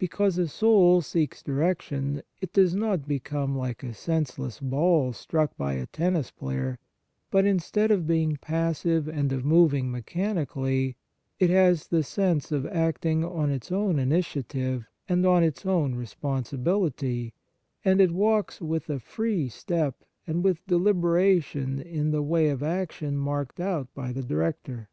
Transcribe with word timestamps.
Because 0.00 0.36
a 0.36 0.48
soul 0.48 1.00
seeks 1.00 1.44
direction, 1.44 2.22
it 2.40 2.52
does 2.52 2.74
not 2.74 3.06
become 3.06 3.56
like 3.56 3.84
a 3.84 3.94
senseless 3.94 4.58
ball 4.58 5.12
struck 5.12 5.56
by 5.56 5.74
a 5.74 5.86
tennis 5.86 6.32
player; 6.32 6.80
but 7.30 7.44
instead 7.44 7.92
of 7.92 8.04
being 8.04 8.36
passive 8.40 9.06
106 9.06 9.06
The 9.06 9.36
Sacrament 9.36 9.36
of 9.38 9.42
Penance 9.44 9.44
and 9.44 9.52
of 9.52 9.72
moving 9.72 9.90
mechanically, 10.58 10.96
it 11.38 11.50
has 11.50 11.86
the 11.86 12.02
sense 12.02 12.50
of 12.50 12.66
acting 12.66 13.24
on 13.24 13.50
its 13.52 13.70
own 13.70 13.98
initia 13.98 14.44
tive 14.48 14.86
and 15.08 15.24
on 15.24 15.44
its 15.44 15.64
own 15.64 15.94
responsibility, 15.94 17.32
and 17.84 18.00
it 18.00 18.10
walks 18.10 18.60
with 18.60 18.90
a 18.90 18.98
free 18.98 19.48
step 19.48 20.02
and 20.26 20.42
with 20.42 20.66
deliberation 20.66 21.78
in 21.80 22.10
the 22.10 22.24
way 22.24 22.48
of 22.48 22.64
action 22.64 23.16
marked 23.16 23.60
out 23.60 23.94
by 23.94 24.10
the 24.12 24.24
director. 24.24 24.88